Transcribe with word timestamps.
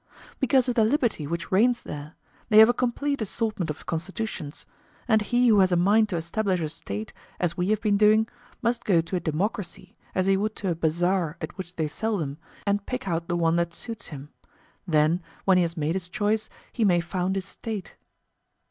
Because 0.39 0.67
of 0.67 0.73
the 0.73 0.83
liberty 0.83 1.27
which 1.27 1.51
reigns 1.51 1.83
there—they 1.83 2.57
have 2.57 2.69
a 2.69 2.73
complete 2.73 3.21
assortment 3.21 3.69
of 3.69 3.85
constitutions; 3.85 4.65
and 5.07 5.21
he 5.21 5.47
who 5.49 5.59
has 5.59 5.71
a 5.71 5.75
mind 5.75 6.09
to 6.09 6.15
establish 6.15 6.59
a 6.59 6.69
State, 6.69 7.13
as 7.39 7.55
we 7.55 7.67
have 7.67 7.81
been 7.81 7.97
doing, 7.97 8.27
must 8.63 8.83
go 8.83 8.99
to 9.01 9.15
a 9.15 9.19
democracy 9.19 9.95
as 10.15 10.25
he 10.25 10.35
would 10.35 10.55
to 10.55 10.69
a 10.71 10.75
bazaar 10.75 11.37
at 11.39 11.55
which 11.55 11.75
they 11.75 11.87
sell 11.87 12.17
them, 12.17 12.39
and 12.65 12.87
pick 12.87 13.07
out 13.07 13.27
the 13.27 13.37
one 13.37 13.57
that 13.57 13.75
suits 13.75 14.07
him; 14.07 14.29
then, 14.87 15.21
when 15.45 15.57
he 15.57 15.61
has 15.61 15.77
made 15.77 15.93
his 15.93 16.09
choice, 16.09 16.49
he 16.73 16.83
may 16.83 16.99
found 16.99 17.35
his 17.35 17.45
State. 17.45 17.95